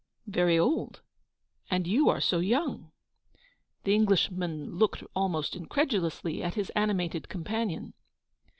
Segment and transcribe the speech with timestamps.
[0.25, 1.03] M Very old!
[1.69, 2.91] And you are so young."
[3.83, 7.93] The Englishman looked almost incredulously at his animated companion.